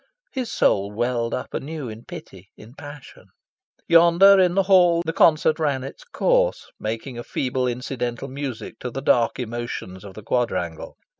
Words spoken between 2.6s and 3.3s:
passion.